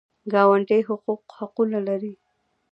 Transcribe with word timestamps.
ګاونډي 0.33 0.79
حقونه 1.35 1.79
لري 1.87 2.13